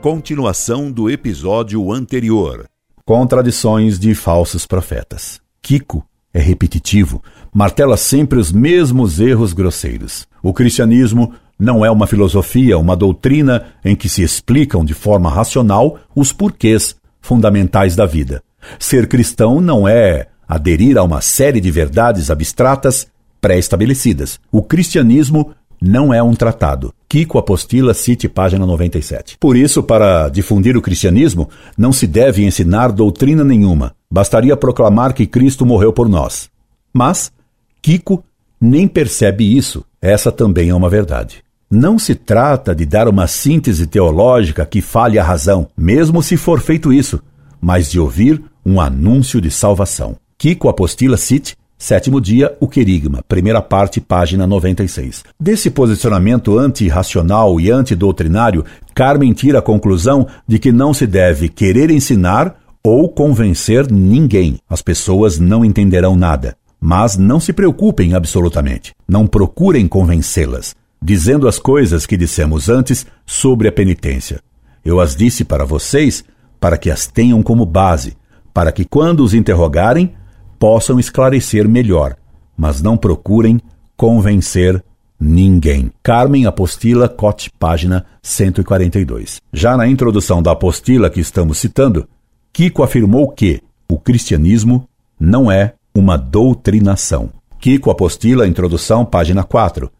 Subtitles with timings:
[0.00, 2.68] Continuação do episódio anterior.
[3.04, 5.40] Contradições de falsos profetas.
[5.60, 7.20] Kiko é repetitivo,
[7.52, 10.24] martela sempre os mesmos erros grosseiros.
[10.40, 15.98] O cristianismo não é uma filosofia, uma doutrina em que se explicam de forma racional
[16.14, 18.40] os porquês fundamentais da vida.
[18.78, 23.08] Ser cristão não é aderir a uma série de verdades abstratas
[23.40, 24.38] pré-estabelecidas.
[24.52, 26.92] O cristianismo não é um tratado.
[27.08, 29.38] Kiko Apostila, cite página 97.
[29.38, 33.94] Por isso, para difundir o cristianismo, não se deve ensinar doutrina nenhuma.
[34.10, 36.50] Bastaria proclamar que Cristo morreu por nós.
[36.92, 37.32] Mas
[37.80, 38.22] Kiko
[38.60, 39.84] nem percebe isso.
[40.00, 41.42] Essa também é uma verdade.
[41.70, 46.60] Não se trata de dar uma síntese teológica que fale a razão, mesmo se for
[46.60, 47.20] feito isso,
[47.60, 50.16] mas de ouvir um anúncio de salvação.
[50.38, 55.22] Kiko Apostila cite Sétimo dia, o querigma, primeira parte, página 96.
[55.38, 61.88] Desse posicionamento antirracional e antidoutrinário, Carmen tira a conclusão de que não se deve querer
[61.88, 64.58] ensinar ou convencer ninguém.
[64.68, 66.56] As pessoas não entenderão nada.
[66.80, 68.92] Mas não se preocupem absolutamente.
[69.06, 74.40] Não procurem convencê-las, dizendo as coisas que dissemos antes sobre a penitência.
[74.84, 76.24] Eu as disse para vocês
[76.58, 78.16] para que as tenham como base,
[78.52, 80.17] para que quando os interrogarem,
[80.58, 82.16] possam esclarecer melhor,
[82.56, 83.60] mas não procurem
[83.96, 84.82] convencer
[85.18, 85.90] ninguém.
[86.02, 89.40] Carmen Apostila, Cote, página 142.
[89.52, 92.08] Já na introdução da apostila que estamos citando,
[92.52, 94.88] Kiko afirmou que o cristianismo
[95.18, 97.30] não é uma doutrinação.
[97.58, 99.90] Kiko Apostila, introdução, página 4.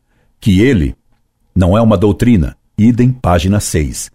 [0.41, 0.95] Que ele
[1.55, 4.11] não é uma doutrina, idem, página 6.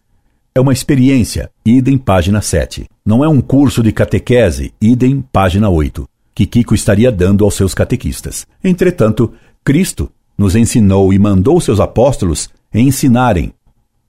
[0.56, 2.86] É uma experiência, idem, página 7.
[3.06, 7.74] Não é um curso de catequese, idem, página 8 que Kiko estaria dando aos seus
[7.74, 8.46] catequistas.
[8.64, 13.54] Entretanto, Cristo nos ensinou e mandou seus apóstolos ensinarem.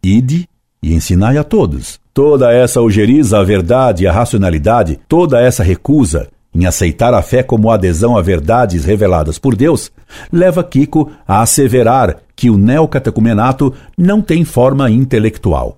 [0.02, 0.48] Ide
[0.82, 2.00] e ensinai a todos.
[2.12, 7.42] Toda essa ojeriza à verdade e à racionalidade, toda essa recusa em aceitar a fé
[7.42, 9.90] como adesão a verdades reveladas por Deus,
[10.32, 15.76] leva Kiko a asseverar que o neocatecumenato não tem forma intelectual.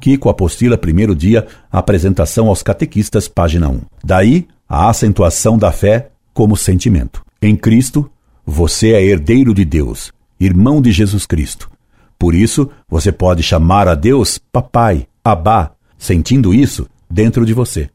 [0.00, 3.80] Kiko apostila primeiro dia, apresentação aos catequistas, página 1.
[4.04, 7.24] Daí, a acentuação da fé como sentimento.
[7.40, 8.10] Em Cristo,
[8.44, 11.70] você é herdeiro de Deus, irmão de Jesus Cristo.
[12.18, 17.88] Por isso, você pode chamar a Deus Papai, Abá, sentindo isso dentro de você.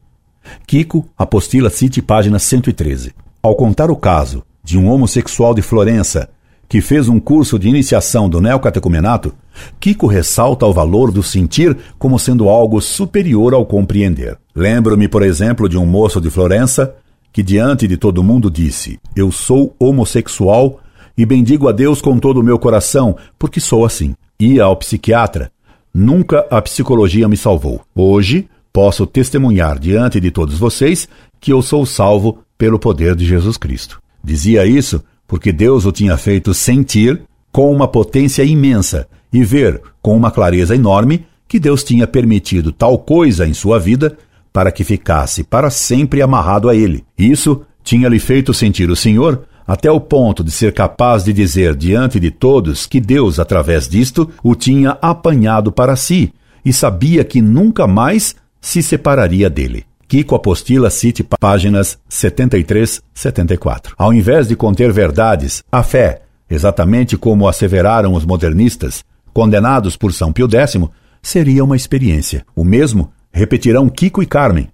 [0.66, 3.14] Kiko, Apostila City, página 113.
[3.42, 6.30] Ao contar o caso de um homossexual de Florença
[6.68, 9.34] que fez um curso de iniciação do neocatecumenato,
[9.78, 14.38] Kiko ressalta o valor do sentir como sendo algo superior ao compreender.
[14.54, 16.94] Lembro-me, por exemplo, de um moço de Florença
[17.32, 20.80] que, diante de todo mundo, disse: Eu sou homossexual
[21.16, 24.14] e bendigo a Deus com todo o meu coração, porque sou assim.
[24.38, 25.50] Ia ao psiquiatra.
[25.92, 27.80] Nunca a psicologia me salvou.
[27.94, 31.08] Hoje, posso testemunhar diante de todos vocês
[31.40, 34.00] que eu sou salvo pelo poder de Jesus Cristo.
[34.22, 40.16] Dizia isso porque Deus o tinha feito sentir com uma potência imensa e ver com
[40.16, 44.16] uma clareza enorme que Deus tinha permitido tal coisa em sua vida
[44.52, 47.04] para que ficasse para sempre amarrado a ele.
[47.18, 51.74] Isso tinha lhe feito sentir o Senhor até o ponto de ser capaz de dizer
[51.74, 56.32] diante de todos que Deus, através disto, o tinha apanhado para si
[56.64, 59.84] e sabia que nunca mais se separaria dele.
[60.06, 63.94] Kiko Apostila cite páginas 73, 74.
[63.96, 70.32] Ao invés de conter verdades, a fé, exatamente como asseveraram os modernistas, condenados por São
[70.32, 70.78] Pio X,
[71.22, 72.44] seria uma experiência.
[72.54, 74.68] O mesmo repetirão Kiko e Carmen.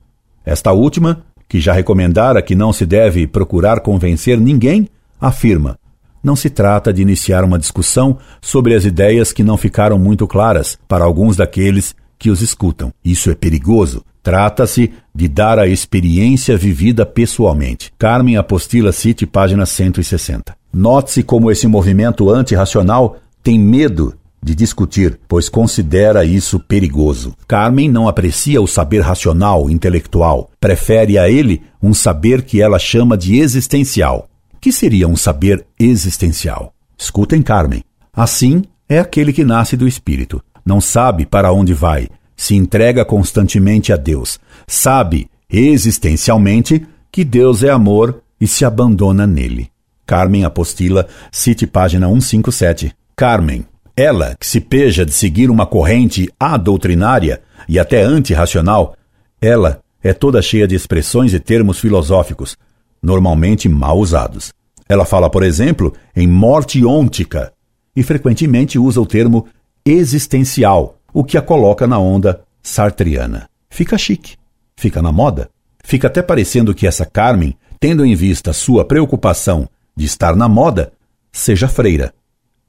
[0.45, 4.89] Esta última, que já recomendara que não se deve procurar convencer ninguém,
[5.21, 5.79] afirma:
[6.23, 10.79] não se trata de iniciar uma discussão sobre as ideias que não ficaram muito claras
[10.87, 12.93] para alguns daqueles que os escutam.
[13.03, 14.05] Isso é perigoso.
[14.23, 17.93] Trata-se de dar a experiência vivida pessoalmente.
[17.99, 20.55] Carmen Apostila City, página 160.
[20.73, 27.35] Note-se como esse movimento antirracional tem medo de discutir, pois considera isso perigoso.
[27.47, 33.17] Carmen não aprecia o saber racional, intelectual, prefere a ele um saber que ela chama
[33.17, 34.29] de existencial.
[34.61, 36.73] Que seria um saber existencial?
[36.97, 37.83] Escutem Carmen.
[38.13, 40.43] Assim é aquele que nasce do espírito.
[40.65, 42.09] Não sabe para onde vai,
[42.41, 49.69] se entrega constantemente a Deus, sabe existencialmente que Deus é amor e se abandona nele.
[50.07, 52.95] Carmen Apostila, cite página 157.
[53.15, 58.97] Carmen, ela, que se peja de seguir uma corrente adoutrinária e até antirracional,
[59.39, 62.57] ela é toda cheia de expressões e termos filosóficos,
[63.03, 64.51] normalmente mal usados.
[64.89, 67.53] Ela fala, por exemplo, em morte ôntica
[67.95, 69.47] e frequentemente usa o termo
[69.85, 73.49] existencial, o que a coloca na onda sartriana.
[73.69, 74.37] Fica chique,
[74.77, 75.49] fica na moda.
[75.83, 80.93] Fica até parecendo que essa Carmen, tendo em vista sua preocupação de estar na moda,
[81.33, 82.13] seja freira.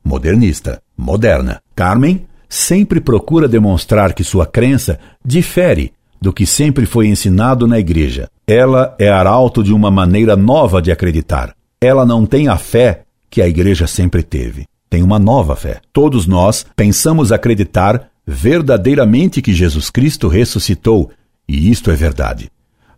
[0.04, 1.62] Modernista, moderna.
[1.76, 8.30] Carmen sempre procura demonstrar que sua crença difere do que sempre foi ensinado na igreja.
[8.46, 11.56] Ela é arauto de uma maneira nova de acreditar.
[11.80, 14.66] Ela não tem a fé que a igreja sempre teve.
[14.90, 15.80] Tem uma nova fé.
[15.94, 21.12] Todos nós pensamos acreditar verdadeiramente que Jesus Cristo ressuscitou,
[21.48, 22.50] e isto é verdade.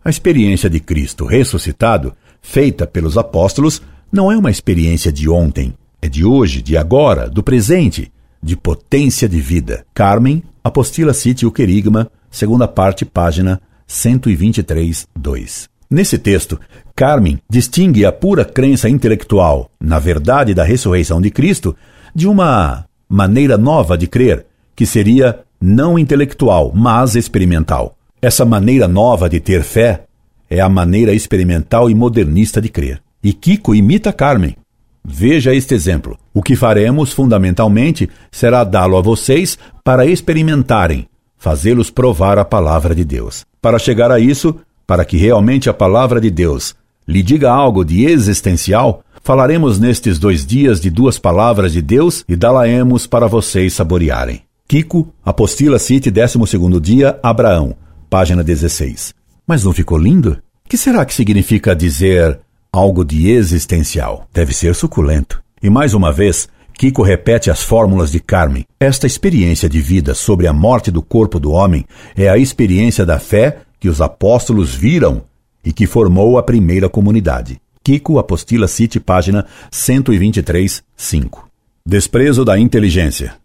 [0.04, 3.82] A experiência de Cristo ressuscitado, feita pelos apóstolos,
[4.12, 9.28] não é uma experiência de ontem, é de hoje, de agora, do presente, de potência
[9.28, 9.84] de vida.
[9.92, 15.68] Carmen, Apostila Cite o Querigma, segunda parte, página 123, 2.
[15.90, 16.60] Nesse texto,
[16.94, 21.74] Carmen distingue a pura crença intelectual na verdade da ressurreição de Cristo
[22.14, 27.96] de uma maneira nova de crer, que seria não intelectual, mas experimental.
[28.20, 30.04] Essa maneira nova de ter fé
[30.48, 33.02] é a maneira experimental e modernista de crer.
[33.22, 34.56] E Kiko imita Carmen.
[35.04, 36.18] Veja este exemplo.
[36.32, 41.06] O que faremos, fundamentalmente, será dá-lo a vocês para experimentarem,
[41.36, 43.44] fazê-los provar a palavra de Deus.
[43.60, 44.56] Para chegar a isso,
[44.86, 46.74] para que realmente a palavra de Deus
[47.06, 52.34] lhe diga algo de existencial, falaremos nestes dois dias de duas palavras de Deus e
[52.34, 54.42] dá-la-emos para vocês saborearem.
[54.74, 57.76] Kiko, Apostila Cite, 12 dia, Abraão,
[58.10, 59.14] página 16.
[59.46, 60.42] Mas não ficou lindo?
[60.68, 62.40] Que será que significa dizer
[62.72, 64.26] algo de existencial.
[64.34, 65.40] Deve ser suculento.
[65.62, 68.64] E mais uma vez, Kiko repete as fórmulas de Carmen.
[68.80, 71.84] Esta experiência de vida sobre a morte do corpo do homem
[72.16, 75.22] é a experiência da fé que os apóstolos viram
[75.64, 77.60] e que formou a primeira comunidade.
[77.84, 81.48] Kiko Apostila Cite, página 123, 5.
[81.86, 83.43] Desprezo da inteligência.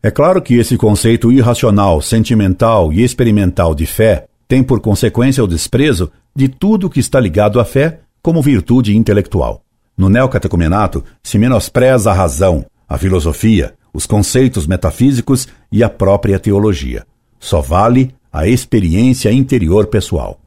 [0.00, 5.46] É claro que esse conceito irracional, sentimental e experimental de fé tem por consequência o
[5.46, 9.60] desprezo de tudo que está ligado à fé como virtude intelectual.
[9.96, 17.04] No neocatecumenato se menospreza a razão, a filosofia, os conceitos metafísicos e a própria teologia.
[17.40, 20.38] Só vale a experiência interior pessoal.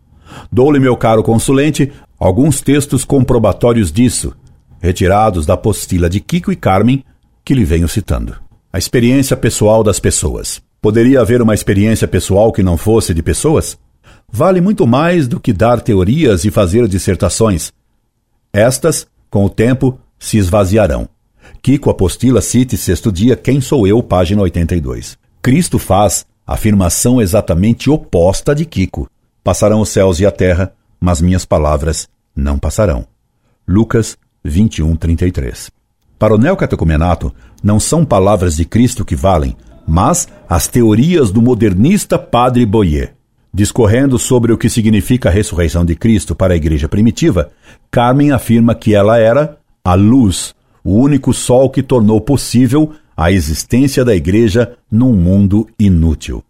[0.49, 4.33] Dou-lhe, meu caro consulente, alguns textos comprobatórios disso,
[4.81, 7.03] retirados da apostila de Kiko e Carmen,
[7.43, 8.50] que lhe venho citando.
[8.71, 10.61] A experiência pessoal das pessoas.
[10.81, 13.77] Poderia haver uma experiência pessoal que não fosse de pessoas?
[14.31, 17.73] vale muito mais do que dar teorias e fazer dissertações.
[18.53, 21.07] Estas, com o tempo, se esvaziarão.
[21.61, 25.17] Kiko Apostila cite sexto dia Quem Sou Eu, página 82.
[25.41, 29.09] Cristo faz afirmação exatamente oposta de Kiko.
[29.43, 33.05] Passarão os céus e a terra, mas minhas palavras não passarão.
[33.67, 35.71] Lucas 21, 33.
[36.17, 39.55] Para o neocatecumenato, não são palavras de Cristo que valem,
[39.87, 43.13] mas as teorias do modernista Padre Boyer.
[43.53, 47.51] Discorrendo sobre o que significa a ressurreição de Cristo para a igreja primitiva,
[47.89, 54.05] Carmen afirma que ela era a luz, o único sol que tornou possível a existência
[54.05, 56.43] da igreja num mundo inútil.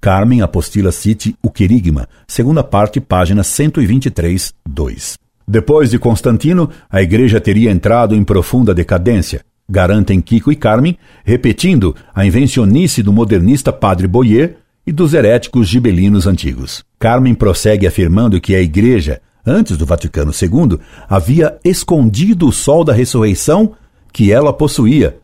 [0.00, 5.18] Carmen Apostila cite o Querigma, segunda parte, página 123, 2.
[5.46, 11.94] Depois de Constantino, a igreja teria entrado em profunda decadência, garantem Kiko e Carmen, repetindo
[12.14, 14.56] a invencionice do modernista Padre Boyer
[14.86, 16.82] e dos heréticos gibelinos antigos.
[16.98, 22.94] Carmen prossegue afirmando que a Igreja, antes do Vaticano II, havia escondido o sol da
[22.94, 23.74] ressurreição
[24.12, 25.18] que ela possuía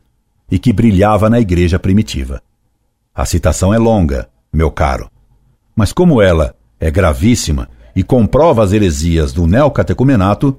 [0.51, 2.43] e que brilhava na Igreja primitiva.
[3.15, 5.11] A citação é longa, meu caro,
[5.75, 10.59] mas como ela é gravíssima e comprova as heresias do neocatecumenato,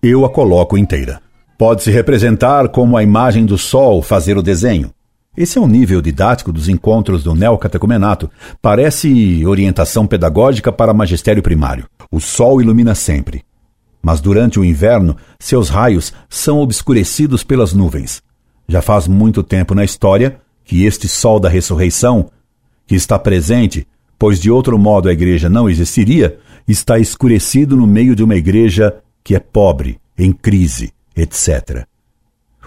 [0.00, 1.23] eu a coloco inteira.
[1.56, 4.92] Pode-se representar como a imagem do sol fazer o desenho,
[5.36, 8.30] esse é o nível didático dos encontros do neocatecumenato.
[8.62, 11.86] Parece orientação pedagógica para magistério primário.
[12.08, 13.42] O sol ilumina sempre.
[14.00, 18.22] Mas durante o inverno, seus raios são obscurecidos pelas nuvens.
[18.68, 22.30] Já faz muito tempo na história que este sol da ressurreição,
[22.86, 28.14] que está presente, pois de outro modo a igreja não existiria, está escurecido no meio
[28.14, 31.86] de uma igreja que é pobre, em crise, etc.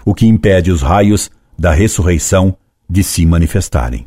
[0.04, 2.56] O que impede os raios da ressurreição
[2.88, 4.06] de se manifestarem.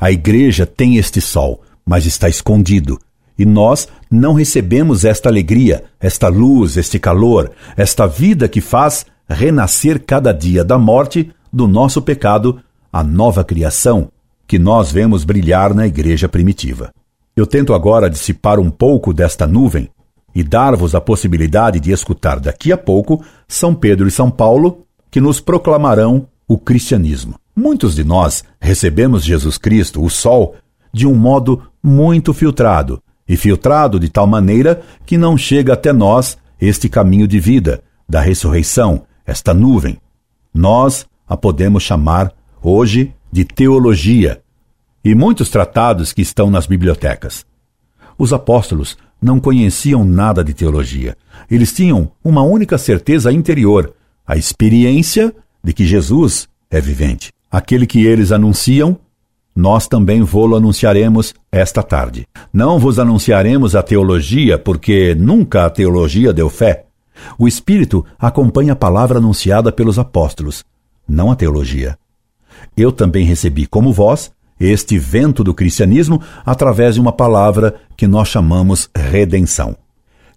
[0.00, 2.98] A igreja tem este sol, mas está escondido,
[3.38, 10.02] e nós não recebemos esta alegria, esta luz, este calor, esta vida que faz renascer
[10.04, 12.60] cada dia da morte do nosso pecado
[12.92, 14.10] a nova criação
[14.46, 16.90] que nós vemos brilhar na igreja primitiva.
[17.34, 19.90] Eu tento agora dissipar um pouco desta nuvem
[20.36, 25.18] e dar-vos a possibilidade de escutar daqui a pouco São Pedro e São Paulo, que
[25.18, 27.36] nos proclamarão o cristianismo.
[27.56, 30.54] Muitos de nós recebemos Jesus Cristo, o Sol,
[30.92, 36.36] de um modo muito filtrado, e filtrado de tal maneira que não chega até nós
[36.60, 39.96] este caminho de vida, da ressurreição, esta nuvem.
[40.52, 42.30] Nós a podemos chamar
[42.62, 44.42] hoje de teologia,
[45.02, 47.46] e muitos tratados que estão nas bibliotecas.
[48.18, 51.16] Os apóstolos não conheciam nada de teologia.
[51.50, 53.92] Eles tinham uma única certeza interior,
[54.26, 57.32] a experiência de que Jesus é vivente.
[57.50, 58.98] Aquele que eles anunciam,
[59.54, 62.26] nós também vô-lo anunciaremos esta tarde.
[62.52, 66.84] Não vos anunciaremos a teologia, porque nunca a teologia deu fé.
[67.38, 70.64] O Espírito acompanha a palavra anunciada pelos apóstolos,
[71.08, 71.98] não a teologia.
[72.76, 78.28] Eu também recebi, como vós, este vento do cristianismo através de uma palavra que nós
[78.28, 79.76] chamamos redenção.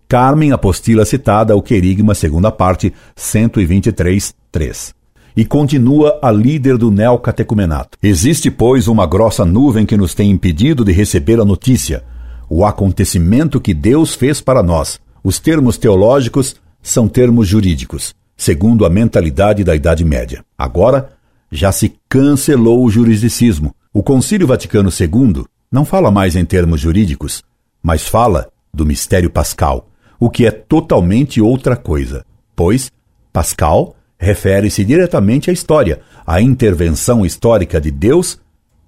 [0.08, 4.96] Carmen apostila citada o querigma, segunda parte, 123, 3.
[5.38, 7.98] E continua a líder do neocatecumenato.
[8.02, 12.04] Existe, pois, uma grossa nuvem que nos tem impedido de receber a notícia,
[12.50, 15.00] o acontecimento que Deus fez para nós.
[15.24, 20.44] Os termos teológicos são termos jurídicos, segundo a mentalidade da Idade Média.
[20.58, 21.12] Agora,
[21.52, 23.76] já se cancelou o juridicismo.
[23.92, 27.44] O Concílio Vaticano II não fala mais em termos jurídicos,
[27.82, 32.24] mas fala do mistério pascal, o que é totalmente outra coisa,
[32.56, 32.92] pois
[33.34, 38.40] Pascal refere-se diretamente à história, à intervenção histórica de Deus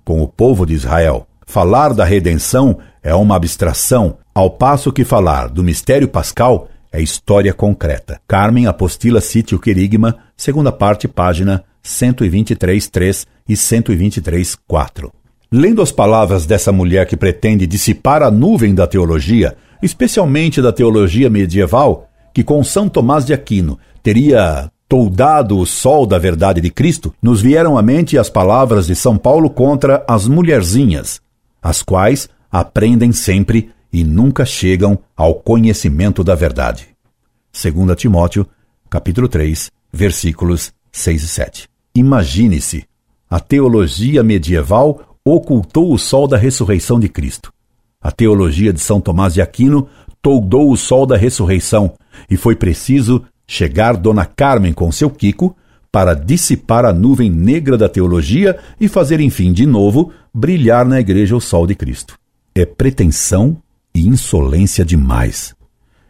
[0.05, 1.27] com o povo de Israel.
[1.47, 7.53] Falar da redenção é uma abstração, ao passo que falar do mistério pascal é história
[7.53, 8.21] concreta.
[8.27, 15.11] Carmen Apostila cite o querigma, segunda parte, página 123.3 e 123.4.
[15.51, 21.29] Lendo as palavras dessa mulher que pretende dissipar a nuvem da teologia, especialmente da teologia
[21.29, 27.13] medieval, que com São Tomás de Aquino teria toldado o sol da verdade de Cristo,
[27.21, 31.21] nos vieram à mente as palavras de São Paulo contra as mulherzinhas,
[31.61, 36.87] as quais aprendem sempre e nunca chegam ao conhecimento da verdade.
[37.53, 38.45] 2 Timóteo,
[38.89, 41.70] capítulo 3, versículos 6 e 7.
[41.93, 42.85] Imagine-se,
[43.29, 47.51] a teologia medieval ocultou o sol da ressurreição de Cristo.
[48.01, 49.87] A teologia de São Tomás de Aquino
[50.21, 51.93] toldou o sol da ressurreição
[52.29, 55.55] e foi preciso chegar Dona Carmen com seu Kiko
[55.91, 61.35] para dissipar a nuvem negra da teologia e fazer, enfim, de novo, brilhar na igreja
[61.35, 62.17] o sol de Cristo.
[62.55, 63.57] É pretensão
[63.93, 65.53] e insolência demais.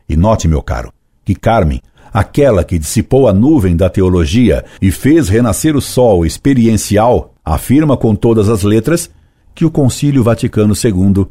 [0.07, 0.93] E note, meu caro,
[1.25, 1.81] que Carmen
[2.13, 8.15] aquela que dissipou a nuvem da teologia e fez renascer o sol experiencial, afirma com
[8.15, 9.09] todas as letras
[9.53, 11.27] que o Concílio Vaticano II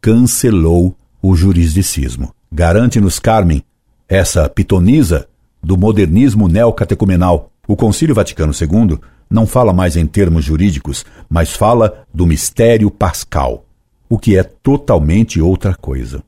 [0.00, 2.34] cancelou o jurisdicismo.
[2.50, 3.62] Garante-nos, Carmen,
[4.08, 5.28] essa pitonisa
[5.62, 7.50] do modernismo neocatecumenal.
[7.66, 13.66] O Concílio Vaticano II não fala mais em termos jurídicos, mas fala do mistério pascal,
[14.08, 16.22] o que é totalmente outra coisa.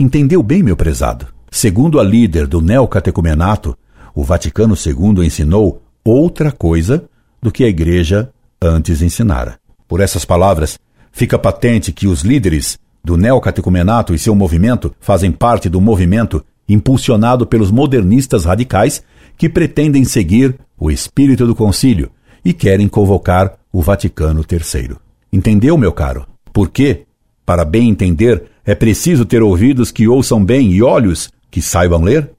[0.00, 1.37] Entendeu bem, meu prezado?
[1.50, 3.76] Segundo a líder do neocatecumenato,
[4.14, 7.04] o Vaticano II ensinou outra coisa
[7.40, 9.58] do que a Igreja antes ensinara.
[9.86, 10.78] Por essas palavras,
[11.12, 17.46] fica patente que os líderes do neocatecumenato e seu movimento fazem parte do movimento impulsionado
[17.46, 19.02] pelos modernistas radicais
[19.36, 22.10] que pretendem seguir o espírito do concílio
[22.44, 24.96] e querem convocar o Vaticano III.
[25.32, 26.26] Entendeu, meu caro?
[26.52, 27.04] Por quê?
[27.46, 32.30] Para bem entender, é preciso ter ouvidos que ouçam bem e olhos que saibam ler?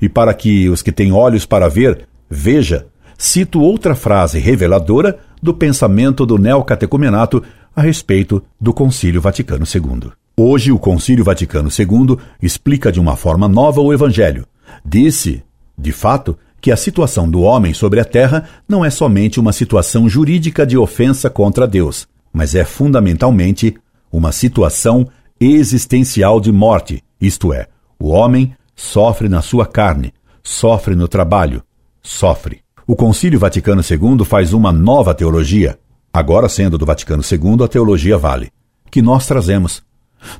[0.00, 5.52] E para que os que têm olhos para ver, veja, cito outra frase reveladora do
[5.52, 7.42] pensamento do neocatecumenato
[7.74, 10.10] a respeito do Concílio Vaticano II.
[10.36, 14.46] Hoje, o Concílio Vaticano II explica de uma forma nova o Evangelho.
[14.84, 15.42] Disse,
[15.76, 20.08] de fato, que a situação do homem sobre a terra não é somente uma situação
[20.08, 23.76] jurídica de ofensa contra Deus, mas é fundamentalmente
[24.12, 25.08] uma situação
[25.40, 27.66] existencial de morte, isto é,
[27.98, 31.64] o homem sofre na sua carne, sofre no trabalho,
[32.00, 32.60] sofre.
[32.86, 35.76] O Concílio Vaticano II faz uma nova teologia,
[36.12, 38.52] agora sendo do Vaticano II a teologia vale,
[38.88, 39.82] que nós trazemos.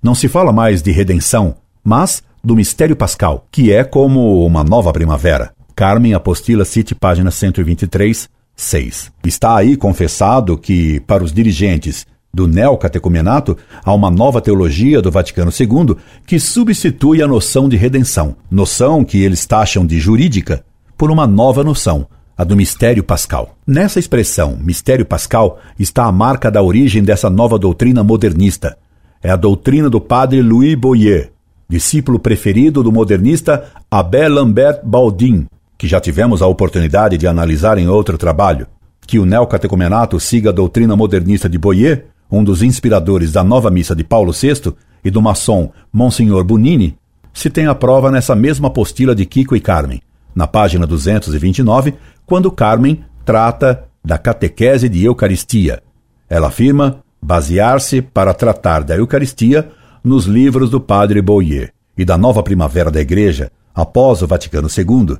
[0.00, 4.92] Não se fala mais de redenção, mas do mistério pascal, que é como uma nova
[4.92, 5.52] primavera.
[5.74, 9.12] Carmen Apostila Cite, página 123, 6.
[9.24, 15.50] Está aí confessado que, para os dirigentes do neocatecumenato há uma nova teologia do Vaticano
[15.50, 20.64] II que substitui a noção de redenção, noção que eles taxam de jurídica,
[20.96, 22.06] por uma nova noção,
[22.36, 23.56] a do mistério pascal.
[23.66, 28.76] Nessa expressão, mistério pascal, está a marca da origem dessa nova doutrina modernista.
[29.22, 31.32] É a doutrina do padre Louis Boyer,
[31.68, 37.88] discípulo preferido do modernista Abel Lambert Baldin, que já tivemos a oportunidade de analisar em
[37.88, 38.66] outro trabalho.
[39.06, 43.94] Que o neocatecumenato siga a doutrina modernista de Boyer um dos inspiradores da nova missa
[43.94, 46.96] de Paulo VI e do maçom Monsenhor Bunini,
[47.32, 50.02] se tem a prova nessa mesma apostila de Kiko e Carmen,
[50.34, 51.94] na página 229,
[52.26, 55.82] quando Carmen trata da catequese de Eucaristia.
[56.28, 59.70] Ela afirma basear-se para tratar da Eucaristia
[60.02, 65.16] nos livros do padre Boyer e da nova primavera da Igreja, após o Vaticano II.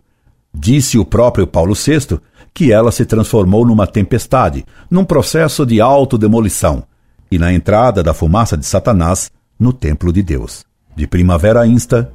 [0.55, 2.19] Disse o próprio Paulo VI
[2.55, 6.85] que ela se transformou numa tempestade, num processo de autodemolição,
[7.31, 10.65] e na entrada da fumaça de Satanás no templo de Deus.
[10.97, 12.13] De primavera insta,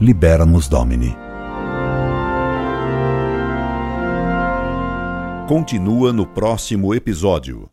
[0.00, 1.16] libera-nos Domini.
[5.48, 7.71] Continua no próximo episódio.